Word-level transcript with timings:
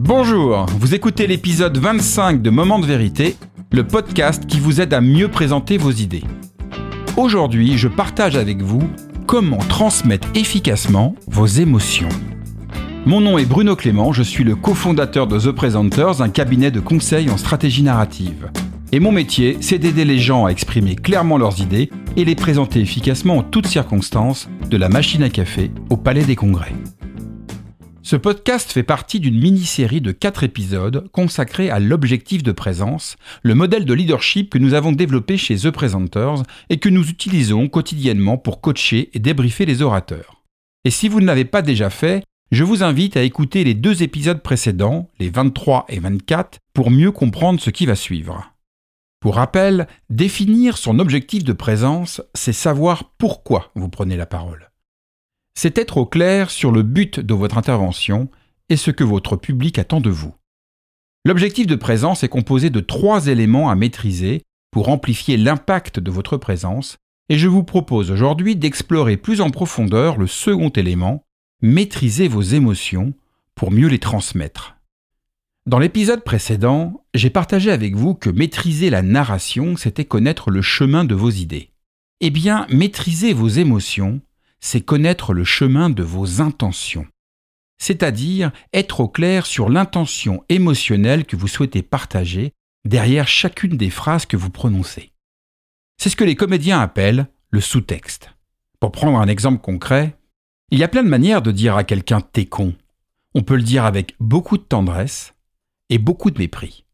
Bonjour, 0.00 0.66
vous 0.78 0.94
écoutez 0.94 1.26
l'épisode 1.26 1.76
25 1.76 2.40
de 2.40 2.50
Moment 2.50 2.78
de 2.78 2.86
vérité, 2.86 3.36
le 3.72 3.84
podcast 3.84 4.46
qui 4.46 4.60
vous 4.60 4.80
aide 4.80 4.94
à 4.94 5.00
mieux 5.00 5.26
présenter 5.26 5.76
vos 5.76 5.90
idées. 5.90 6.22
Aujourd'hui, 7.16 7.76
je 7.76 7.88
partage 7.88 8.36
avec 8.36 8.62
vous 8.62 8.80
comment 9.26 9.58
transmettre 9.58 10.28
efficacement 10.36 11.16
vos 11.26 11.46
émotions. 11.46 12.08
Mon 13.06 13.20
nom 13.20 13.38
est 13.38 13.44
Bruno 13.44 13.74
Clément, 13.74 14.12
je 14.12 14.22
suis 14.22 14.44
le 14.44 14.54
cofondateur 14.54 15.26
de 15.26 15.36
The 15.36 15.50
Presenters, 15.50 16.22
un 16.22 16.28
cabinet 16.28 16.70
de 16.70 16.78
conseil 16.78 17.28
en 17.28 17.36
stratégie 17.36 17.82
narrative. 17.82 18.52
Et 18.92 19.00
mon 19.00 19.10
métier, 19.10 19.56
c'est 19.60 19.80
d'aider 19.80 20.04
les 20.04 20.20
gens 20.20 20.46
à 20.46 20.50
exprimer 20.50 20.94
clairement 20.94 21.38
leurs 21.38 21.60
idées 21.60 21.90
et 22.16 22.24
les 22.24 22.36
présenter 22.36 22.78
efficacement 22.78 23.38
en 23.38 23.42
toutes 23.42 23.66
circonstances, 23.66 24.48
de 24.70 24.76
la 24.76 24.88
machine 24.88 25.24
à 25.24 25.28
café 25.28 25.72
au 25.90 25.96
palais 25.96 26.24
des 26.24 26.36
congrès. 26.36 26.72
Ce 28.08 28.16
podcast 28.16 28.72
fait 28.72 28.84
partie 28.84 29.20
d'une 29.20 29.38
mini-série 29.38 30.00
de 30.00 30.12
4 30.12 30.42
épisodes 30.42 31.10
consacrés 31.12 31.68
à 31.68 31.78
l'objectif 31.78 32.42
de 32.42 32.52
présence, 32.52 33.18
le 33.42 33.54
modèle 33.54 33.84
de 33.84 33.92
leadership 33.92 34.48
que 34.48 34.56
nous 34.56 34.72
avons 34.72 34.92
développé 34.92 35.36
chez 35.36 35.56
The 35.56 35.70
Presenters 35.70 36.42
et 36.70 36.78
que 36.78 36.88
nous 36.88 37.06
utilisons 37.10 37.68
quotidiennement 37.68 38.38
pour 38.38 38.62
coacher 38.62 39.10
et 39.12 39.18
débriefer 39.18 39.66
les 39.66 39.82
orateurs. 39.82 40.42
Et 40.86 40.90
si 40.90 41.10
vous 41.10 41.20
ne 41.20 41.26
l'avez 41.26 41.44
pas 41.44 41.60
déjà 41.60 41.90
fait, 41.90 42.24
je 42.50 42.64
vous 42.64 42.82
invite 42.82 43.18
à 43.18 43.22
écouter 43.24 43.62
les 43.62 43.74
deux 43.74 44.02
épisodes 44.02 44.42
précédents, 44.42 45.10
les 45.18 45.28
23 45.28 45.84
et 45.90 45.98
24, 45.98 46.60
pour 46.72 46.90
mieux 46.90 47.12
comprendre 47.12 47.60
ce 47.60 47.68
qui 47.68 47.84
va 47.84 47.94
suivre. 47.94 48.54
Pour 49.20 49.34
rappel, 49.34 49.86
définir 50.08 50.78
son 50.78 50.98
objectif 50.98 51.44
de 51.44 51.52
présence, 51.52 52.22
c'est 52.32 52.54
savoir 52.54 53.12
pourquoi 53.18 53.70
vous 53.74 53.90
prenez 53.90 54.16
la 54.16 54.24
parole 54.24 54.70
c'est 55.58 55.76
être 55.76 55.96
au 55.96 56.06
clair 56.06 56.52
sur 56.52 56.70
le 56.70 56.84
but 56.84 57.18
de 57.18 57.34
votre 57.34 57.58
intervention 57.58 58.28
et 58.68 58.76
ce 58.76 58.92
que 58.92 59.02
votre 59.02 59.34
public 59.34 59.80
attend 59.80 60.00
de 60.00 60.08
vous. 60.08 60.32
L'objectif 61.24 61.66
de 61.66 61.74
présence 61.74 62.22
est 62.22 62.28
composé 62.28 62.70
de 62.70 62.78
trois 62.78 63.26
éléments 63.26 63.68
à 63.68 63.74
maîtriser 63.74 64.42
pour 64.70 64.88
amplifier 64.88 65.36
l'impact 65.36 65.98
de 65.98 66.12
votre 66.12 66.36
présence, 66.36 66.98
et 67.28 67.38
je 67.38 67.48
vous 67.48 67.64
propose 67.64 68.12
aujourd'hui 68.12 68.54
d'explorer 68.54 69.16
plus 69.16 69.40
en 69.40 69.50
profondeur 69.50 70.16
le 70.16 70.28
second 70.28 70.68
élément, 70.68 71.24
maîtriser 71.60 72.28
vos 72.28 72.42
émotions 72.42 73.12
pour 73.56 73.72
mieux 73.72 73.88
les 73.88 73.98
transmettre. 73.98 74.76
Dans 75.66 75.80
l'épisode 75.80 76.22
précédent, 76.22 77.02
j'ai 77.14 77.30
partagé 77.30 77.72
avec 77.72 77.96
vous 77.96 78.14
que 78.14 78.30
maîtriser 78.30 78.90
la 78.90 79.02
narration, 79.02 79.76
c'était 79.76 80.04
connaître 80.04 80.52
le 80.52 80.62
chemin 80.62 81.04
de 81.04 81.16
vos 81.16 81.30
idées. 81.30 81.72
Eh 82.20 82.30
bien, 82.30 82.68
maîtriser 82.70 83.32
vos 83.32 83.48
émotions, 83.48 84.20
c'est 84.60 84.80
connaître 84.80 85.32
le 85.32 85.44
chemin 85.44 85.90
de 85.90 86.02
vos 86.02 86.40
intentions, 86.40 87.06
c'est-à-dire 87.78 88.50
être 88.72 89.00
au 89.00 89.08
clair 89.08 89.46
sur 89.46 89.68
l'intention 89.68 90.44
émotionnelle 90.48 91.24
que 91.24 91.36
vous 91.36 91.48
souhaitez 91.48 91.82
partager 91.82 92.52
derrière 92.84 93.28
chacune 93.28 93.76
des 93.76 93.90
phrases 93.90 94.26
que 94.26 94.36
vous 94.36 94.50
prononcez. 94.50 95.12
C'est 95.96 96.10
ce 96.10 96.16
que 96.16 96.24
les 96.24 96.36
comédiens 96.36 96.80
appellent 96.80 97.28
le 97.50 97.60
sous-texte. 97.60 98.30
Pour 98.80 98.92
prendre 98.92 99.18
un 99.18 99.28
exemple 99.28 99.60
concret, 99.60 100.16
il 100.70 100.78
y 100.78 100.84
a 100.84 100.88
plein 100.88 101.02
de 101.02 101.08
manières 101.08 101.42
de 101.42 101.50
dire 101.50 101.76
à 101.76 101.84
quelqu'un 101.84 102.20
t'es 102.20 102.46
con. 102.46 102.74
On 103.34 103.42
peut 103.42 103.56
le 103.56 103.62
dire 103.62 103.84
avec 103.84 104.14
beaucoup 104.20 104.58
de 104.58 104.62
tendresse 104.62 105.34
et 105.90 105.98
beaucoup 105.98 106.30
de 106.30 106.38
mépris. 106.38 106.84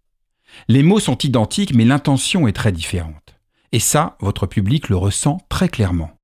Les 0.69 0.83
mots 0.83 1.01
sont 1.01 1.19
identiques 1.19 1.75
mais 1.75 1.85
l'intention 1.85 2.47
est 2.47 2.53
très 2.53 2.73
différente. 2.73 3.37
Et 3.73 3.81
ça, 3.81 4.17
votre 4.21 4.47
public 4.47 4.89
le 4.89 4.97
ressent 4.97 5.39
très 5.49 5.69
clairement. 5.69 6.17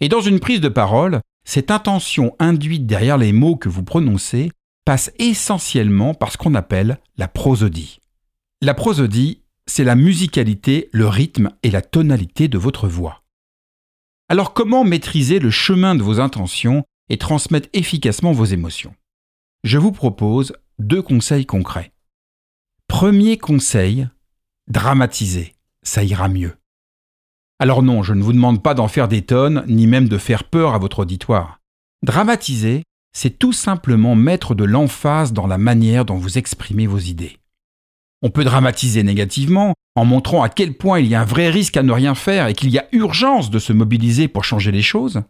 Et 0.00 0.08
dans 0.08 0.20
une 0.20 0.40
prise 0.40 0.60
de 0.60 0.68
parole, 0.68 1.20
cette 1.44 1.70
intention 1.70 2.36
induite 2.38 2.86
derrière 2.86 3.18
les 3.18 3.32
mots 3.32 3.56
que 3.56 3.68
vous 3.68 3.82
prononcez 3.82 4.52
passe 4.84 5.10
essentiellement 5.18 6.14
par 6.14 6.32
ce 6.32 6.38
qu'on 6.38 6.54
appelle 6.54 6.98
la 7.16 7.28
prosodie. 7.28 8.00
La 8.62 8.74
prosodie, 8.74 9.42
c'est 9.66 9.84
la 9.84 9.96
musicalité, 9.96 10.88
le 10.92 11.06
rythme 11.06 11.50
et 11.62 11.70
la 11.70 11.82
tonalité 11.82 12.48
de 12.48 12.58
votre 12.58 12.88
voix. 12.88 13.22
Alors 14.28 14.54
comment 14.54 14.84
maîtriser 14.84 15.38
le 15.38 15.50
chemin 15.50 15.94
de 15.94 16.02
vos 16.02 16.20
intentions 16.20 16.84
et 17.08 17.18
transmettre 17.18 17.68
efficacement 17.72 18.32
vos 18.32 18.44
émotions? 18.44 18.94
Je 19.64 19.78
vous 19.78 19.92
propose 19.92 20.52
deux 20.78 21.02
conseils 21.02 21.46
concrets. 21.46 21.92
Premier 22.86 23.36
conseil, 23.36 24.08
dramatiser, 24.68 25.54
ça 25.82 26.04
ira 26.04 26.28
mieux. 26.28 26.54
Alors 27.60 27.82
non, 27.82 28.02
je 28.02 28.14
ne 28.14 28.22
vous 28.22 28.32
demande 28.32 28.62
pas 28.62 28.74
d'en 28.74 28.88
faire 28.88 29.08
des 29.08 29.22
tonnes, 29.22 29.64
ni 29.66 29.86
même 29.86 30.08
de 30.08 30.18
faire 30.18 30.44
peur 30.44 30.74
à 30.74 30.78
votre 30.78 31.00
auditoire. 31.00 31.58
Dramatiser, 32.04 32.84
c'est 33.12 33.38
tout 33.38 33.52
simplement 33.52 34.14
mettre 34.14 34.54
de 34.54 34.64
l'emphase 34.64 35.32
dans 35.32 35.48
la 35.48 35.58
manière 35.58 36.04
dont 36.04 36.16
vous 36.16 36.38
exprimez 36.38 36.86
vos 36.86 36.98
idées. 36.98 37.38
On 38.22 38.30
peut 38.30 38.44
dramatiser 38.44 39.02
négativement 39.02 39.74
en 39.96 40.04
montrant 40.04 40.42
à 40.42 40.48
quel 40.48 40.74
point 40.74 41.00
il 41.00 41.06
y 41.06 41.16
a 41.16 41.22
un 41.22 41.24
vrai 41.24 41.50
risque 41.50 41.76
à 41.76 41.82
ne 41.82 41.92
rien 41.92 42.14
faire 42.14 42.46
et 42.46 42.54
qu'il 42.54 42.70
y 42.70 42.78
a 42.78 42.86
urgence 42.92 43.50
de 43.50 43.58
se 43.58 43.72
mobiliser 43.72 44.28
pour 44.28 44.44
changer 44.44 44.70
les 44.70 44.82
choses. 44.82 45.22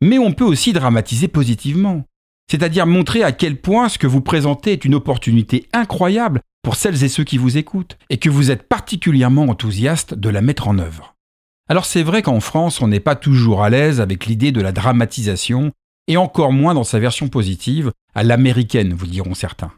Mais 0.00 0.18
on 0.18 0.32
peut 0.32 0.44
aussi 0.44 0.72
dramatiser 0.72 1.26
positivement, 1.26 2.04
c'est-à-dire 2.50 2.86
montrer 2.86 3.24
à 3.24 3.32
quel 3.32 3.60
point 3.60 3.88
ce 3.88 3.98
que 3.98 4.06
vous 4.06 4.20
présentez 4.20 4.72
est 4.72 4.84
une 4.84 4.94
opportunité 4.94 5.68
incroyable 5.72 6.40
pour 6.62 6.76
celles 6.76 7.02
et 7.02 7.08
ceux 7.08 7.24
qui 7.24 7.38
vous 7.38 7.56
écoutent, 7.56 7.96
et 8.10 8.18
que 8.18 8.28
vous 8.28 8.50
êtes 8.50 8.68
particulièrement 8.68 9.44
enthousiaste 9.44 10.14
de 10.14 10.28
la 10.28 10.42
mettre 10.42 10.68
en 10.68 10.78
œuvre. 10.78 11.14
Alors 11.70 11.84
c'est 11.84 12.02
vrai 12.02 12.20
qu'en 12.22 12.40
France, 12.40 12.82
on 12.82 12.88
n'est 12.88 12.98
pas 12.98 13.14
toujours 13.14 13.62
à 13.62 13.70
l'aise 13.70 14.00
avec 14.00 14.26
l'idée 14.26 14.50
de 14.50 14.60
la 14.60 14.72
dramatisation, 14.72 15.70
et 16.08 16.16
encore 16.16 16.52
moins 16.52 16.74
dans 16.74 16.82
sa 16.82 16.98
version 16.98 17.28
positive, 17.28 17.92
à 18.12 18.24
l'américaine, 18.24 18.92
vous 18.92 19.06
diront 19.06 19.34
certains. 19.34 19.70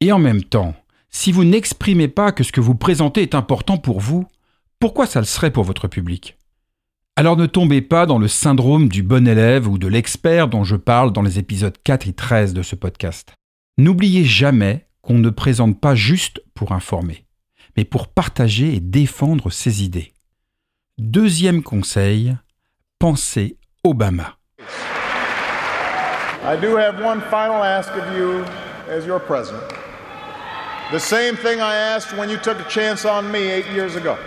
Et 0.00 0.10
en 0.10 0.18
même 0.18 0.42
temps, 0.42 0.74
si 1.10 1.30
vous 1.30 1.44
n'exprimez 1.44 2.08
pas 2.08 2.32
que 2.32 2.42
ce 2.42 2.50
que 2.50 2.60
vous 2.60 2.74
présentez 2.74 3.22
est 3.22 3.36
important 3.36 3.78
pour 3.78 4.00
vous, 4.00 4.26
pourquoi 4.80 5.06
ça 5.06 5.20
le 5.20 5.24
serait 5.24 5.52
pour 5.52 5.62
votre 5.62 5.86
public? 5.86 6.38
Alors 7.14 7.36
ne 7.36 7.46
tombez 7.46 7.82
pas 7.82 8.04
dans 8.04 8.18
le 8.18 8.26
syndrome 8.26 8.88
du 8.88 9.04
bon 9.04 9.28
élève 9.28 9.68
ou 9.68 9.78
de 9.78 9.86
l'expert 9.86 10.48
dont 10.48 10.64
je 10.64 10.74
parle 10.74 11.12
dans 11.12 11.22
les 11.22 11.38
épisodes 11.38 11.76
4 11.84 12.08
et 12.08 12.14
13 12.14 12.52
de 12.52 12.62
ce 12.62 12.74
podcast. 12.74 13.32
N'oubliez 13.78 14.24
jamais 14.24 14.88
qu'on 15.02 15.20
ne 15.20 15.30
présente 15.30 15.80
pas 15.80 15.94
juste 15.94 16.42
pour 16.52 16.72
informer, 16.72 17.26
mais 17.76 17.84
pour 17.84 18.08
partager 18.08 18.74
et 18.74 18.80
défendre 18.80 19.50
ses 19.50 19.84
idées. 19.84 20.11
Deuxième 20.98 21.62
conseil, 21.62 22.36
pensez 22.98 23.56
Obama. 23.82 24.36
I 26.44 26.56
do 26.60 26.76
have 26.76 27.02
one 27.02 27.22
final 27.22 27.64
ask 27.64 27.90
of 27.92 28.14
you 28.14 28.44
as 28.88 29.06
your 29.06 29.18
president. 29.18 29.64
The 30.90 31.00
same 31.00 31.34
thing 31.34 31.62
I 31.62 31.74
asked 31.74 32.14
when 32.16 32.28
you 32.28 32.36
took 32.36 32.60
a 32.60 32.68
chance 32.68 33.06
on 33.06 33.32
me 33.32 33.38
eight 33.38 33.66
years 33.68 33.96
ago. 33.96 34.18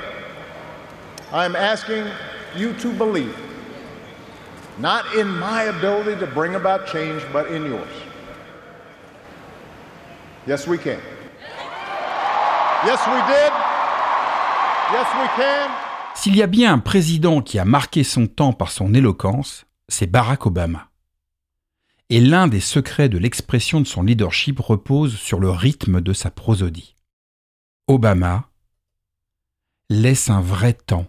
I'm 1.31 1.56
asking 1.56 2.06
you 2.56 2.74
to 2.80 2.92
believe, 2.94 3.38
not 4.80 5.06
in 5.16 5.28
my 5.28 5.64
ability 5.64 6.20
to 6.20 6.26
bring 6.26 6.56
about 6.56 6.88
change, 6.88 7.22
but 7.32 7.52
in 7.52 7.66
yours. 7.66 7.94
Yes, 10.47 10.68
we 10.68 10.80
can. 10.80 11.00
Yes, 12.86 13.06
we 13.08 13.22
did. 13.32 13.52
Yes, 14.92 15.08
we 15.22 15.28
can. 15.44 15.94
S'il 16.16 16.36
y 16.36 16.42
a 16.42 16.48
bien 16.48 16.74
un 16.74 16.80
président 16.80 17.42
qui 17.42 17.59
a 17.59 17.66
marqué 17.66 18.03
son 18.03 18.26
temps 18.26 18.53
par 18.53 18.72
son 18.72 18.94
éloquence, 18.94 19.66
c'est 19.90 20.08
Barack 20.08 20.46
Obama. 20.46 20.90
Et 22.09 22.20
l'un 22.20 22.48
des 22.48 22.59
secrets 22.62 23.09
de 23.09 23.18
l'expression 23.18 23.81
de 23.81 23.86
son 23.86 24.02
leadership 24.02 24.59
repose 24.59 25.18
sur 25.18 25.40
le 25.40 25.50
rythme 25.50 26.02
de 26.02 26.14
sa 26.14 26.31
prosodie. 26.31 26.96
Obama 27.88 28.50
laisse 29.90 30.30
un 30.30 30.42
vrai 30.42 30.74
temps 30.74 31.06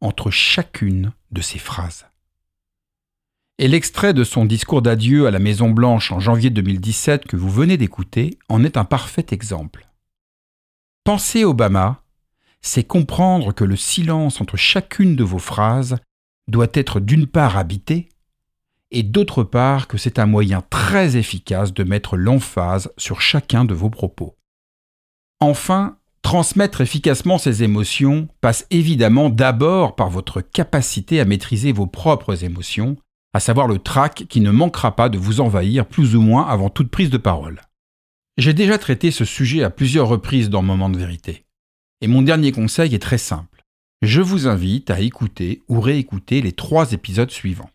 entre 0.00 0.30
chacune 0.30 1.12
de 1.32 1.40
ses 1.40 1.58
phrases. 1.58 2.06
Et 3.58 3.66
l'extrait 3.66 4.14
de 4.14 4.24
son 4.24 4.44
discours 4.44 4.82
d'adieu 4.82 5.26
à 5.26 5.30
la 5.30 5.38
Maison 5.38 5.70
Blanche 5.70 6.12
en 6.12 6.20
janvier 6.20 6.50
2017 6.50 7.26
que 7.26 7.36
vous 7.36 7.50
venez 7.50 7.76
d'écouter 7.76 8.38
en 8.48 8.62
est 8.62 8.76
un 8.76 8.84
parfait 8.84 9.26
exemple. 9.30 9.88
Pensez 11.04 11.44
Obama 11.44 12.03
c'est 12.64 12.82
comprendre 12.82 13.52
que 13.52 13.62
le 13.62 13.76
silence 13.76 14.40
entre 14.40 14.56
chacune 14.56 15.16
de 15.16 15.22
vos 15.22 15.38
phrases 15.38 15.96
doit 16.48 16.70
être 16.72 16.98
d'une 16.98 17.26
part 17.26 17.58
habité, 17.58 18.08
et 18.90 19.02
d'autre 19.02 19.44
part 19.44 19.86
que 19.86 19.98
c'est 19.98 20.18
un 20.18 20.24
moyen 20.24 20.62
très 20.70 21.16
efficace 21.16 21.74
de 21.74 21.84
mettre 21.84 22.16
l'emphase 22.16 22.90
sur 22.96 23.20
chacun 23.20 23.66
de 23.66 23.74
vos 23.74 23.90
propos. 23.90 24.36
Enfin, 25.40 25.98
transmettre 26.22 26.80
efficacement 26.80 27.36
ces 27.36 27.62
émotions 27.62 28.28
passe 28.40 28.66
évidemment 28.70 29.28
d'abord 29.28 29.94
par 29.94 30.08
votre 30.08 30.40
capacité 30.40 31.20
à 31.20 31.26
maîtriser 31.26 31.70
vos 31.70 31.86
propres 31.86 32.44
émotions, 32.44 32.96
à 33.34 33.40
savoir 33.40 33.66
le 33.66 33.78
trac 33.78 34.24
qui 34.30 34.40
ne 34.40 34.50
manquera 34.50 34.96
pas 34.96 35.10
de 35.10 35.18
vous 35.18 35.42
envahir 35.42 35.84
plus 35.84 36.16
ou 36.16 36.22
moins 36.22 36.46
avant 36.46 36.70
toute 36.70 36.90
prise 36.90 37.10
de 37.10 37.18
parole. 37.18 37.60
J'ai 38.38 38.54
déjà 38.54 38.78
traité 38.78 39.10
ce 39.10 39.26
sujet 39.26 39.62
à 39.62 39.70
plusieurs 39.70 40.08
reprises 40.08 40.48
dans 40.48 40.62
Moment 40.62 40.88
de 40.88 40.98
vérité. 40.98 41.43
Et 42.00 42.06
mon 42.06 42.22
dernier 42.22 42.52
conseil 42.52 42.94
est 42.94 43.02
très 43.02 43.18
simple. 43.18 43.62
Je 44.02 44.20
vous 44.20 44.46
invite 44.46 44.90
à 44.90 45.00
écouter 45.00 45.62
ou 45.68 45.80
réécouter 45.80 46.42
les 46.42 46.52
trois 46.52 46.92
épisodes 46.92 47.30
suivants. 47.30 47.70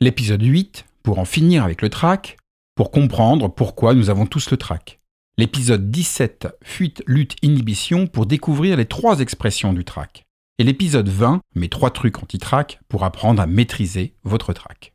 L'épisode 0.00 0.42
8, 0.42 0.84
pour 1.02 1.18
en 1.18 1.24
finir 1.24 1.64
avec 1.64 1.80
le 1.82 1.88
trac, 1.88 2.36
pour 2.74 2.90
comprendre 2.90 3.48
pourquoi 3.48 3.94
nous 3.94 4.10
avons 4.10 4.26
tous 4.26 4.50
le 4.50 4.56
trac. 4.56 5.00
l'épisode 5.38 5.90
17 5.90 6.48
Fuite, 6.62 7.02
lutte, 7.06 7.36
inhibition 7.42 8.06
pour 8.06 8.26
découvrir 8.26 8.76
les 8.76 8.86
trois 8.86 9.20
expressions 9.20 9.72
du 9.72 9.84
trac, 9.84 10.24
et 10.58 10.64
l'épisode 10.64 11.08
20 11.08 11.40
Mes 11.54 11.68
trois 11.68 11.90
trucs 11.90 12.22
anti-trac 12.22 12.80
pour 12.88 13.04
apprendre 13.04 13.40
à 13.40 13.46
maîtriser 13.46 14.14
votre 14.24 14.52
trac. 14.52 14.92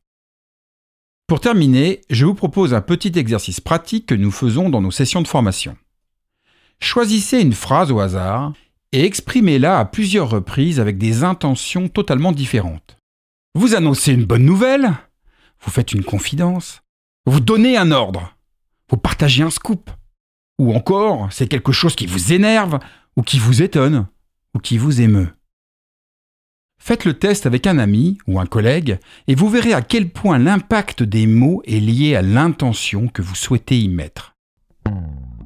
Pour 1.27 1.39
terminer, 1.39 2.01
je 2.11 2.25
vous 2.25 2.35
propose 2.35 2.75
un 2.75 2.81
petit 2.81 3.11
exercice 3.15 3.59
pratique 3.59 4.05
que 4.05 4.15
nous 4.15 4.31
faisons 4.31 4.69
dans 4.69 4.81
nos 4.81 4.91
sessions 4.91 5.23
de 5.23 5.27
formation. 5.27 5.75
Choisissez 6.79 7.41
une 7.41 7.53
phrase 7.53 7.91
au 7.91 7.99
hasard 7.99 8.53
et 8.95 9.03
exprimez-la 9.03 9.79
à 9.79 9.83
plusieurs 9.83 10.29
reprises 10.29 10.79
avec 10.79 10.97
des 10.97 11.25
intentions 11.25 11.89
totalement 11.89 12.31
différentes. 12.31 12.97
Vous 13.53 13.75
annoncez 13.75 14.13
une 14.13 14.23
bonne 14.23 14.45
nouvelle, 14.45 14.89
vous 15.59 15.69
faites 15.69 15.91
une 15.91 16.05
confidence, 16.05 16.81
vous 17.25 17.41
donnez 17.41 17.75
un 17.75 17.91
ordre, 17.91 18.37
vous 18.89 18.95
partagez 18.95 19.43
un 19.43 19.49
scoop, 19.49 19.91
ou 20.59 20.73
encore 20.73 21.27
c'est 21.29 21.49
quelque 21.49 21.73
chose 21.73 21.93
qui 21.93 22.05
vous 22.05 22.31
énerve, 22.31 22.79
ou 23.17 23.21
qui 23.21 23.37
vous 23.37 23.61
étonne, 23.61 24.07
ou 24.53 24.59
qui 24.59 24.77
vous 24.77 25.01
émeut. 25.01 25.27
Faites 26.81 27.03
le 27.03 27.15
test 27.15 27.45
avec 27.45 27.67
un 27.67 27.79
ami 27.79 28.17
ou 28.27 28.39
un 28.39 28.45
collègue 28.45 28.99
et 29.27 29.35
vous 29.35 29.49
verrez 29.49 29.73
à 29.73 29.81
quel 29.81 30.09
point 30.09 30.37
l'impact 30.37 31.03
des 31.03 31.27
mots 31.27 31.61
est 31.65 31.81
lié 31.81 32.15
à 32.15 32.21
l'intention 32.21 33.09
que 33.09 33.21
vous 33.21 33.35
souhaitez 33.35 33.77
y 33.77 33.89
mettre. 33.89 34.34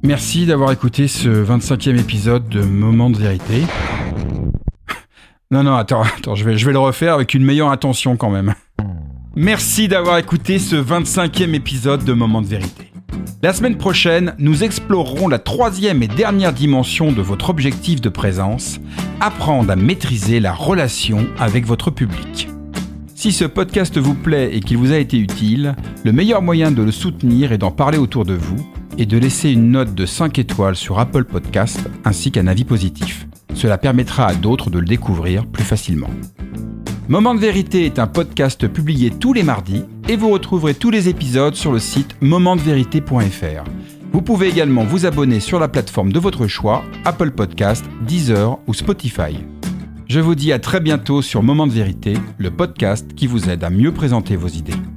Merci 0.02 0.46
d'avoir 0.46 0.72
écouté 0.72 1.08
ce 1.08 1.28
25e 1.28 2.00
épisode 2.00 2.48
de 2.48 2.62
Moment 2.62 3.10
de 3.10 3.18
vérité. 3.18 3.64
Non, 5.50 5.62
non, 5.62 5.74
attends, 5.74 6.04
je 6.34 6.42
vais, 6.42 6.56
je 6.56 6.64
vais 6.64 6.72
le 6.72 6.78
refaire 6.78 7.12
avec 7.12 7.34
une 7.34 7.44
meilleure 7.44 7.70
intention 7.70 8.16
quand 8.16 8.30
même. 8.30 8.54
Merci 9.36 9.88
d'avoir 9.88 10.16
écouté 10.16 10.58
ce 10.58 10.76
25e 10.76 11.52
épisode 11.52 12.02
de 12.02 12.14
Moment 12.14 12.40
de 12.40 12.46
vérité. 12.46 12.90
La 13.42 13.52
semaine 13.52 13.76
prochaine, 13.76 14.34
nous 14.38 14.64
explorerons 14.64 15.28
la 15.28 15.38
troisième 15.38 16.02
et 16.02 16.08
dernière 16.08 16.54
dimension 16.54 17.12
de 17.12 17.20
votre 17.20 17.50
objectif 17.50 18.00
de 18.00 18.08
présence, 18.08 18.80
apprendre 19.20 19.70
à 19.70 19.76
maîtriser 19.76 20.40
la 20.40 20.54
relation 20.54 21.26
avec 21.38 21.66
votre 21.66 21.90
public. 21.90 22.48
Si 23.14 23.32
ce 23.32 23.44
podcast 23.44 23.98
vous 23.98 24.14
plaît 24.14 24.56
et 24.56 24.60
qu'il 24.60 24.78
vous 24.78 24.92
a 24.92 24.96
été 24.98 25.18
utile, 25.18 25.76
le 26.04 26.12
meilleur 26.12 26.40
moyen 26.40 26.70
de 26.70 26.82
le 26.82 26.90
soutenir 26.90 27.52
est 27.52 27.58
d'en 27.58 27.70
parler 27.70 27.98
autour 27.98 28.24
de 28.24 28.34
vous 28.34 28.66
et 28.98 29.06
de 29.06 29.18
laisser 29.18 29.50
une 29.50 29.70
note 29.70 29.94
de 29.94 30.06
5 30.06 30.38
étoiles 30.38 30.76
sur 30.76 30.98
Apple 30.98 31.24
Podcast 31.24 31.80
ainsi 32.04 32.30
qu'un 32.30 32.46
avis 32.46 32.64
positif. 32.64 33.26
Cela 33.54 33.78
permettra 33.78 34.26
à 34.26 34.34
d'autres 34.34 34.70
de 34.70 34.78
le 34.78 34.86
découvrir 34.86 35.46
plus 35.46 35.64
facilement. 35.64 36.10
Moment 37.08 37.34
de 37.34 37.40
vérité 37.40 37.86
est 37.86 37.98
un 37.98 38.06
podcast 38.06 38.68
publié 38.68 39.10
tous 39.10 39.32
les 39.32 39.42
mardis 39.42 39.84
et 40.08 40.16
vous 40.16 40.30
retrouverez 40.30 40.74
tous 40.74 40.90
les 40.90 41.08
épisodes 41.08 41.56
sur 41.56 41.72
le 41.72 41.80
site 41.80 42.14
momentdevérité.fr. 42.20 43.64
Vous 44.12 44.22
pouvez 44.22 44.48
également 44.48 44.84
vous 44.84 45.06
abonner 45.06 45.40
sur 45.40 45.58
la 45.60 45.68
plateforme 45.68 46.12
de 46.12 46.18
votre 46.18 46.46
choix, 46.46 46.84
Apple 47.04 47.30
Podcast, 47.30 47.84
Deezer 48.06 48.58
ou 48.66 48.74
Spotify. 48.74 49.38
Je 50.08 50.18
vous 50.18 50.34
dis 50.34 50.52
à 50.52 50.58
très 50.58 50.80
bientôt 50.80 51.22
sur 51.22 51.42
Moment 51.42 51.68
de 51.68 51.72
vérité, 51.72 52.14
le 52.38 52.50
podcast 52.50 53.14
qui 53.14 53.28
vous 53.28 53.48
aide 53.48 53.62
à 53.62 53.70
mieux 53.70 53.92
présenter 53.92 54.34
vos 54.34 54.48
idées. 54.48 54.89